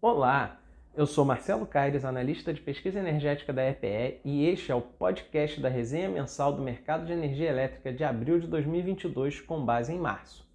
Olá, 0.00 0.60
eu 0.94 1.06
sou 1.06 1.24
Marcelo 1.24 1.64
Caires, 1.66 2.04
analista 2.04 2.52
de 2.52 2.60
pesquisa 2.60 2.98
energética 2.98 3.52
da 3.52 3.68
EPE, 3.68 4.20
e 4.24 4.46
este 4.46 4.70
é 4.70 4.74
o 4.74 4.82
podcast 4.82 5.60
da 5.60 5.68
resenha 5.68 6.08
mensal 6.08 6.52
do 6.52 6.60
mercado 6.60 7.06
de 7.06 7.12
energia 7.12 7.48
elétrica 7.48 7.92
de 7.92 8.04
abril 8.04 8.38
de 8.38 8.46
2022, 8.46 9.40
com 9.40 9.64
base 9.64 9.92
em 9.92 9.98
março. 9.98 10.46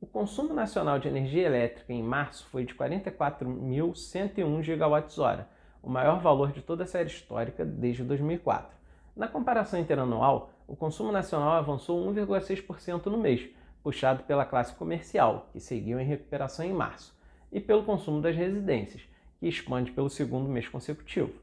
O 0.00 0.06
consumo 0.06 0.52
nacional 0.52 0.98
de 0.98 1.08
energia 1.08 1.46
elétrica 1.46 1.92
em 1.92 2.02
março 2.02 2.46
foi 2.48 2.66
de 2.66 2.74
44.101 2.74 4.62
GWh, 4.62 5.44
o 5.82 5.88
maior 5.88 6.20
valor 6.20 6.52
de 6.52 6.60
toda 6.60 6.84
a 6.84 6.86
série 6.86 7.08
histórica 7.08 7.64
desde 7.64 8.04
2004. 8.04 8.76
Na 9.16 9.28
comparação 9.28 9.80
interanual, 9.80 10.50
o 10.66 10.76
consumo 10.76 11.10
nacional 11.10 11.52
avançou 11.52 12.06
1,6% 12.12 13.06
no 13.06 13.16
mês, 13.16 13.48
puxado 13.84 14.24
pela 14.24 14.44
classe 14.46 14.74
comercial, 14.74 15.50
que 15.52 15.60
seguiu 15.60 16.00
em 16.00 16.06
recuperação 16.06 16.64
em 16.64 16.72
março 16.72 17.14
e 17.52 17.60
pelo 17.60 17.84
consumo 17.84 18.22
das 18.22 18.34
residências, 18.34 19.02
que 19.38 19.46
expande 19.46 19.92
pelo 19.92 20.08
segundo 20.08 20.48
mês 20.48 20.66
consecutivo. 20.66 21.34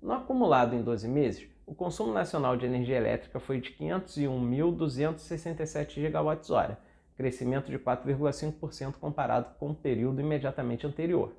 No 0.00 0.12
acumulado 0.12 0.76
em 0.76 0.82
12 0.82 1.08
meses, 1.08 1.48
o 1.66 1.74
consumo 1.74 2.12
nacional 2.12 2.56
de 2.56 2.64
energia 2.64 2.96
elétrica 2.96 3.40
foi 3.40 3.60
de 3.60 3.72
501.267 3.72 6.00
GWh, 6.00 6.76
crescimento 7.16 7.70
de 7.70 7.78
4,5% 7.78 8.94
comparado 8.94 9.54
com 9.58 9.70
o 9.70 9.74
período 9.74 10.20
imediatamente 10.20 10.86
anterior. 10.86 11.32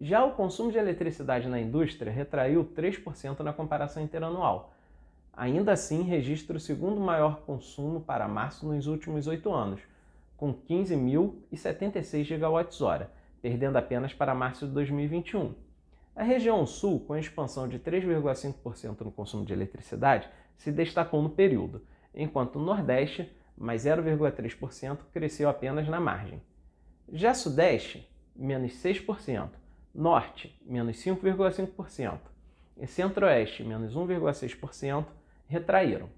Já 0.00 0.24
o 0.24 0.30
consumo 0.32 0.70
de 0.70 0.78
eletricidade 0.78 1.48
na 1.48 1.60
indústria 1.60 2.12
retraiu 2.12 2.64
3% 2.64 3.40
na 3.40 3.52
comparação 3.52 4.00
interanual. 4.02 4.72
Ainda 5.38 5.70
assim, 5.70 6.02
registra 6.02 6.56
o 6.56 6.60
segundo 6.60 7.00
maior 7.00 7.42
consumo 7.42 8.00
para 8.00 8.26
março 8.26 8.66
nos 8.66 8.88
últimos 8.88 9.28
oito 9.28 9.52
anos, 9.52 9.80
com 10.36 10.52
15.076 10.52 12.26
GWh, 12.26 13.06
perdendo 13.40 13.76
apenas 13.76 14.12
para 14.12 14.34
março 14.34 14.66
de 14.66 14.72
2021. 14.72 15.54
A 16.16 16.24
região 16.24 16.66
sul, 16.66 16.98
com 17.06 17.16
expansão 17.16 17.68
de 17.68 17.78
3,5% 17.78 19.02
no 19.02 19.12
consumo 19.12 19.44
de 19.44 19.52
eletricidade, 19.52 20.28
se 20.56 20.72
destacou 20.72 21.22
no 21.22 21.30
período, 21.30 21.82
enquanto 22.12 22.56
o 22.56 22.62
Nordeste, 22.62 23.32
mais 23.56 23.84
0,3%, 23.84 24.98
cresceu 25.12 25.48
apenas 25.48 25.86
na 25.86 26.00
margem. 26.00 26.42
Já 27.12 27.32
Sudeste, 27.32 28.12
menos 28.34 28.72
6%, 28.72 29.50
Norte, 29.94 30.60
menos 30.66 30.96
5,5% 30.96 32.18
e 32.76 32.88
Centro-Oeste, 32.88 33.62
menos 33.62 33.94
1,6%, 33.94 35.06
retraíram. 35.48 36.08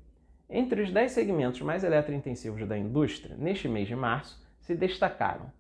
Entre 0.49 0.83
os 0.83 0.91
10 0.91 1.13
segmentos 1.13 1.61
mais 1.63 1.85
eletrointensivos 1.85 2.67
da 2.67 2.77
indústria, 2.77 3.37
neste 3.39 3.69
mês 3.69 3.87
de 3.87 3.95
março, 3.95 4.45
se 4.61 4.75
destacaram 4.75 5.51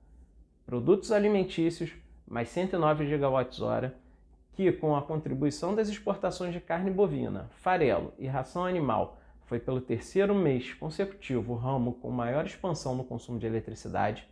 produtos 0.66 1.10
alimentícios, 1.10 1.92
mais 2.28 2.48
109 2.50 3.04
GWh, 3.06 3.92
que, 4.52 4.70
com 4.70 4.94
a 4.94 5.02
contribuição 5.02 5.74
das 5.74 5.88
exportações 5.88 6.52
de 6.52 6.60
carne 6.60 6.90
bovina, 6.90 7.50
farelo 7.56 8.12
e 8.18 8.26
ração 8.26 8.64
animal, 8.64 9.20
foi 9.46 9.58
pelo 9.58 9.80
terceiro 9.80 10.32
mês 10.34 10.72
consecutivo 10.74 11.52
o 11.52 11.56
ramo 11.56 11.94
com 11.94 12.10
maior 12.10 12.46
expansão 12.46 12.94
no 12.94 13.02
consumo 13.02 13.38
de 13.38 13.46
eletricidade, 13.46 14.28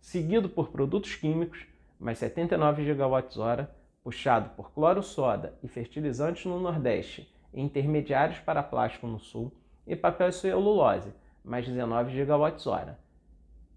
seguido 0.00 0.50
por 0.50 0.68
produtos 0.68 1.14
químicos, 1.14 1.66
mais 1.98 2.18
79 2.18 2.84
GWh, 2.84 3.66
puxado 4.02 4.50
por 4.50 4.70
cloro-soda 4.72 5.54
e 5.62 5.68
fertilizantes 5.68 6.44
no 6.44 6.60
Nordeste 6.60 7.33
intermediários 7.54 8.38
para 8.40 8.62
plástico 8.62 9.06
no 9.06 9.18
Sul, 9.18 9.52
e 9.86 9.94
papel 9.94 10.28
e 10.28 10.32
celulose, 10.32 11.12
mais 11.44 11.66
19 11.66 12.12
GWh. 12.12 12.94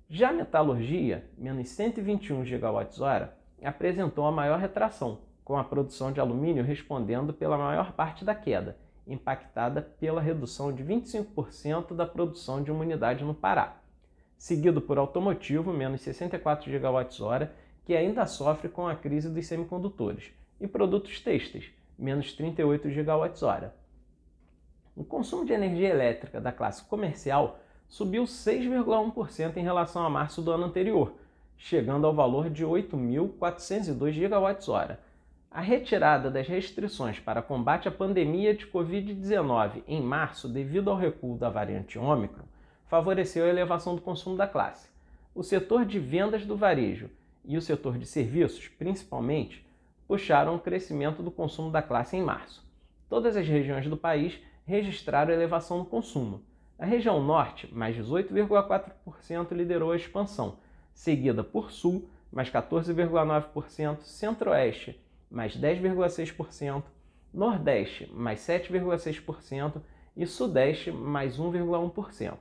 Já 0.09 0.29
a 0.29 0.33
metalurgia, 0.33 1.29
menos 1.37 1.67
121 1.69 2.43
GWh, 2.43 3.29
apresentou 3.61 4.25
a 4.25 4.31
maior 4.31 4.59
retração, 4.59 5.19
com 5.43 5.57
a 5.57 5.63
produção 5.63 6.11
de 6.11 6.19
alumínio 6.19 6.63
respondendo 6.63 7.33
pela 7.33 7.57
maior 7.57 7.91
parte 7.91 8.23
da 8.23 8.33
queda, 8.33 8.77
impactada 9.05 9.81
pela 9.81 10.21
redução 10.21 10.73
de 10.73 10.83
25% 10.83 11.93
da 11.93 12.05
produção 12.05 12.63
de 12.63 12.71
uma 12.71 12.81
unidade 12.81 13.23
no 13.23 13.33
Pará, 13.33 13.77
seguido 14.37 14.81
por 14.81 14.97
automotivo, 14.97 15.73
menos 15.73 16.01
64 16.01 16.71
GWh, 16.71 17.49
que 17.85 17.95
ainda 17.95 18.25
sofre 18.25 18.69
com 18.69 18.87
a 18.87 18.95
crise 18.95 19.29
dos 19.29 19.47
semicondutores, 19.47 20.31
e 20.59 20.67
produtos 20.67 21.19
têxteis, 21.21 21.71
menos 21.97 22.33
38 22.33 22.87
GWh. 22.89 23.71
O 24.95 25.03
consumo 25.03 25.45
de 25.45 25.53
energia 25.53 25.89
elétrica 25.89 26.41
da 26.41 26.51
classe 26.51 26.83
comercial 26.83 27.59
subiu 27.87 28.23
6,1% 28.23 29.57
em 29.57 29.63
relação 29.63 30.03
a 30.03 30.09
março 30.09 30.41
do 30.41 30.51
ano 30.51 30.65
anterior, 30.65 31.13
chegando 31.57 32.05
ao 32.05 32.13
valor 32.13 32.49
de 32.49 32.65
8.402 32.65 34.13
GWh. 34.13 34.97
A 35.49 35.61
retirada 35.61 36.29
das 36.29 36.47
restrições 36.47 37.19
para 37.19 37.41
combate 37.41 37.87
à 37.87 37.91
pandemia 37.91 38.53
de 38.53 38.67
Covid-19 38.67 39.83
em 39.87 40.01
março, 40.01 40.47
devido 40.47 40.89
ao 40.89 40.97
recuo 40.97 41.37
da 41.37 41.49
variante 41.49 41.97
Ômicron, 41.97 42.45
favoreceu 42.87 43.45
a 43.45 43.49
elevação 43.49 43.95
do 43.95 44.01
consumo 44.01 44.35
da 44.37 44.47
classe. 44.47 44.89
O 45.33 45.43
setor 45.43 45.85
de 45.85 45.99
vendas 45.99 46.45
do 46.45 46.55
varejo 46.55 47.09
e 47.45 47.57
o 47.57 47.61
setor 47.61 47.97
de 47.97 48.05
serviços, 48.05 48.67
principalmente, 48.67 49.66
puxaram 50.07 50.55
o 50.55 50.59
crescimento 50.59 51.21
do 51.21 51.29
consumo 51.29 51.69
da 51.69 51.81
classe 51.81 52.15
em 52.15 52.23
março. 52.23 52.65
Todas 53.09 53.35
as 53.35 53.47
regiões 53.47 53.87
do 53.87 53.97
país 53.97 54.39
registraram 54.65 55.33
elevação 55.33 55.79
no 55.79 55.85
consumo. 55.85 56.41
A 56.77 56.85
região 56.85 57.23
norte, 57.23 57.67
mais 57.73 57.95
18,4%, 57.95 59.51
liderou 59.51 59.91
a 59.91 59.95
expansão, 59.95 60.57
seguida 60.93 61.43
por 61.43 61.71
sul, 61.71 62.09
mais 62.31 62.49
14,9%, 62.49 64.01
centro-oeste, 64.01 64.99
mais 65.29 65.57
10,6%, 65.57 66.83
nordeste, 67.33 68.09
mais 68.13 68.39
7,6% 68.41 69.81
e 70.15 70.25
sudeste, 70.25 70.91
mais 70.91 71.37
1,1%. 71.37 72.37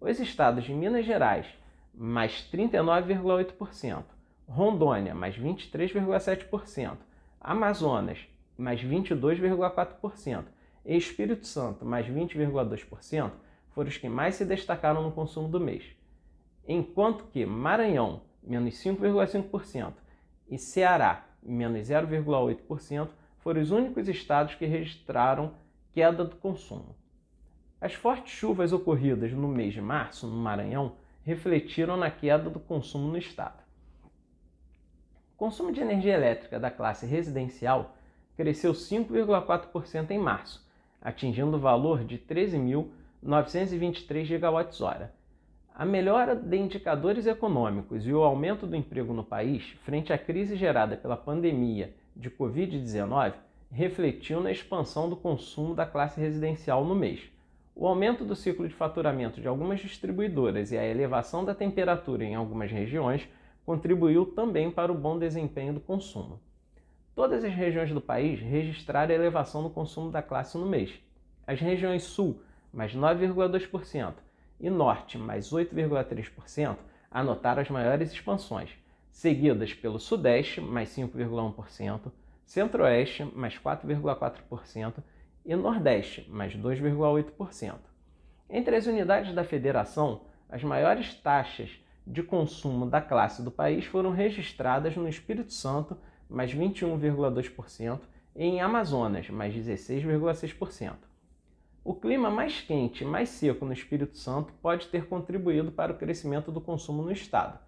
Os 0.00 0.20
estados 0.20 0.64
de 0.64 0.72
Minas 0.72 1.04
Gerais, 1.04 1.46
mais 1.94 2.48
39,8%, 2.52 4.04
Rondônia, 4.48 5.14
mais 5.14 5.36
23,7%, 5.36 6.96
Amazonas, 7.38 8.18
mais 8.56 8.82
22,4%, 8.82 10.44
e 10.86 10.96
Espírito 10.96 11.46
Santo, 11.46 11.84
mais 11.84 12.06
20,2%, 12.06 13.30
foram 13.70 13.88
os 13.88 13.98
que 13.98 14.08
mais 14.08 14.36
se 14.36 14.46
destacaram 14.46 15.02
no 15.02 15.12
consumo 15.12 15.48
do 15.48 15.60
mês. 15.60 15.84
Enquanto 16.66 17.24
que 17.24 17.44
Maranhão, 17.44 18.22
menos 18.42 18.74
5,5%, 18.74 19.92
e 20.50 20.56
Ceará, 20.56 21.26
menos 21.42 21.86
0,8%, 21.86 23.08
foram 23.38 23.60
os 23.60 23.70
únicos 23.70 24.08
estados 24.08 24.54
que 24.54 24.64
registraram 24.64 25.52
queda 25.92 26.24
do 26.24 26.36
consumo. 26.36 26.96
As 27.80 27.92
fortes 27.92 28.32
chuvas 28.32 28.72
ocorridas 28.72 29.30
no 29.32 29.46
mês 29.46 29.74
de 29.74 29.80
março 29.80 30.26
no 30.26 30.36
Maranhão 30.36 30.96
refletiram 31.22 31.98
na 31.98 32.10
queda 32.10 32.48
do 32.48 32.58
consumo 32.58 33.08
no 33.08 33.18
estado. 33.18 33.67
Consumo 35.38 35.70
de 35.70 35.80
energia 35.80 36.14
elétrica 36.14 36.58
da 36.58 36.68
classe 36.68 37.06
residencial 37.06 37.94
cresceu 38.36 38.72
5,4% 38.72 40.10
em 40.10 40.18
março, 40.18 40.66
atingindo 41.00 41.56
o 41.56 41.60
valor 41.60 42.02
de 42.02 42.18
13.923 42.18 44.26
GWh. 44.26 45.06
A 45.72 45.84
melhora 45.84 46.34
de 46.34 46.56
indicadores 46.56 47.24
econômicos 47.24 48.04
e 48.04 48.12
o 48.12 48.24
aumento 48.24 48.66
do 48.66 48.74
emprego 48.74 49.12
no 49.12 49.22
país, 49.22 49.76
frente 49.84 50.12
à 50.12 50.18
crise 50.18 50.56
gerada 50.56 50.96
pela 50.96 51.16
pandemia 51.16 51.94
de 52.16 52.28
Covid-19, 52.28 53.34
refletiu 53.70 54.40
na 54.40 54.50
expansão 54.50 55.08
do 55.08 55.14
consumo 55.14 55.72
da 55.72 55.86
classe 55.86 56.20
residencial 56.20 56.84
no 56.84 56.96
mês. 56.96 57.30
O 57.76 57.86
aumento 57.86 58.24
do 58.24 58.34
ciclo 58.34 58.66
de 58.66 58.74
faturamento 58.74 59.40
de 59.40 59.46
algumas 59.46 59.78
distribuidoras 59.78 60.72
e 60.72 60.76
a 60.76 60.84
elevação 60.84 61.44
da 61.44 61.54
temperatura 61.54 62.24
em 62.24 62.34
algumas 62.34 62.72
regiões 62.72 63.28
contribuiu 63.68 64.24
também 64.24 64.70
para 64.70 64.90
o 64.90 64.94
bom 64.94 65.18
desempenho 65.18 65.74
do 65.74 65.80
consumo. 65.80 66.40
Todas 67.14 67.44
as 67.44 67.52
regiões 67.52 67.92
do 67.92 68.00
país 68.00 68.40
registraram 68.40 69.14
elevação 69.14 69.60
no 69.60 69.68
consumo 69.68 70.10
da 70.10 70.22
classe 70.22 70.56
no 70.56 70.64
mês. 70.64 70.90
As 71.46 71.60
regiões 71.60 72.02
Sul, 72.04 72.40
mais 72.72 72.94
9,2%, 72.94 74.14
e 74.58 74.70
Norte, 74.70 75.18
mais 75.18 75.50
8,3%, 75.50 76.78
anotaram 77.10 77.60
as 77.60 77.68
maiores 77.68 78.10
expansões, 78.10 78.70
seguidas 79.10 79.74
pelo 79.74 80.00
Sudeste, 80.00 80.62
mais 80.62 80.88
5,1%, 80.96 82.10
Centro-Oeste, 82.46 83.30
mais 83.34 83.58
4,4% 83.58 84.94
e 85.44 85.54
Nordeste, 85.54 86.26
mais 86.30 86.56
2,8%. 86.56 87.74
Entre 88.48 88.74
as 88.74 88.86
unidades 88.86 89.34
da 89.34 89.44
federação, 89.44 90.22
as 90.48 90.64
maiores 90.64 91.12
taxas 91.16 91.68
de 92.08 92.22
consumo 92.22 92.86
da 92.86 93.00
classe 93.00 93.42
do 93.42 93.50
país 93.50 93.84
foram 93.84 94.10
registradas 94.10 94.96
no 94.96 95.08
Espírito 95.08 95.52
Santo 95.52 95.96
mais 96.28 96.54
21,2%, 96.54 98.00
e 98.36 98.44
em 98.44 98.60
Amazonas, 98.60 99.28
mais 99.30 99.54
16,6%. 99.54 100.94
O 101.84 101.94
clima 101.94 102.30
mais 102.30 102.60
quente 102.60 103.02
e 103.02 103.06
mais 103.06 103.30
seco 103.30 103.64
no 103.64 103.72
Espírito 103.72 104.16
Santo 104.16 104.52
pode 104.60 104.88
ter 104.88 105.06
contribuído 105.06 105.72
para 105.72 105.92
o 105.92 105.96
crescimento 105.96 106.52
do 106.52 106.60
consumo 106.60 107.02
no 107.02 107.10
estado. 107.10 107.58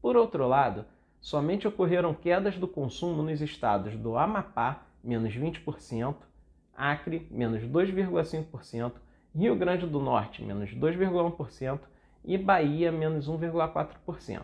Por 0.00 0.16
outro 0.16 0.46
lado, 0.46 0.84
somente 1.20 1.66
ocorreram 1.66 2.12
quedas 2.12 2.56
do 2.56 2.68
consumo 2.68 3.22
nos 3.22 3.40
estados 3.40 3.96
do 3.96 4.16
Amapá, 4.16 4.86
menos 5.02 5.34
20%, 5.34 6.14
Acre, 6.74 7.26
menos 7.30 7.62
2,5%, 7.62 8.92
Rio 9.34 9.56
Grande 9.56 9.86
do 9.86 10.00
Norte, 10.00 10.42
menos 10.42 10.70
2,1% 10.70 11.80
e 12.24 12.38
Bahia, 12.38 12.92
menos 12.92 13.28
1,4%. 13.28 14.42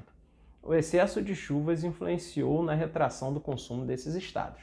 O 0.62 0.74
excesso 0.74 1.22
de 1.22 1.34
chuvas 1.34 1.84
influenciou 1.84 2.62
na 2.62 2.74
retração 2.74 3.32
do 3.32 3.40
consumo 3.40 3.86
desses 3.86 4.14
estados. 4.14 4.62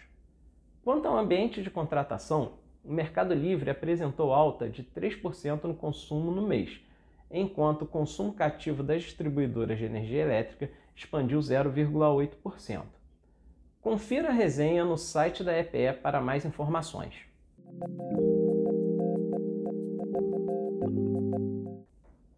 Quanto 0.83 1.07
ao 1.07 1.17
ambiente 1.17 1.63
de 1.63 1.71
contratação, 1.71 2.59
o 2.83 2.93
Mercado 2.93 3.33
Livre 3.33 3.71
apresentou 3.71 4.31
alta 4.31 4.69
de 4.69 4.83
3% 4.83 5.63
no 5.63 5.73
consumo 5.73 6.29
no 6.29 6.43
mês, 6.43 6.79
enquanto 7.31 7.81
o 7.81 7.87
consumo 7.87 8.33
cativo 8.33 8.83
das 8.83 9.01
distribuidoras 9.01 9.79
de 9.79 9.85
energia 9.85 10.21
elétrica 10.21 10.69
expandiu 10.95 11.39
0,8%. 11.39 12.83
Confira 13.81 14.29
a 14.29 14.33
resenha 14.33 14.85
no 14.85 14.97
site 14.97 15.43
da 15.43 15.57
EPE 15.57 16.01
para 16.01 16.21
mais 16.21 16.45
informações. 16.45 17.15